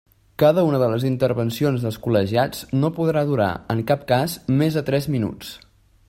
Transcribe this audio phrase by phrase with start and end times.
[0.43, 4.83] Cada una de les intervencions dels col·legiats no podrà durar, en cap cas, més de
[4.89, 5.53] tres minuts.